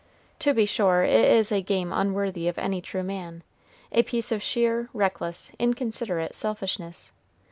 To 0.39 0.51
be 0.51 0.65
sure 0.65 1.03
it 1.03 1.25
is 1.29 1.51
a 1.51 1.61
game 1.61 1.93
unworthy 1.93 2.47
of 2.47 2.57
any 2.57 2.81
true 2.81 3.03
man, 3.03 3.43
a 3.91 4.01
piece 4.01 4.31
of 4.31 4.41
sheer, 4.41 4.89
reckless, 4.95 5.51
inconsiderate 5.59 6.33
selfishness. 6.33 7.13